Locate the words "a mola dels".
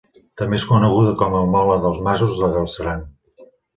1.39-1.99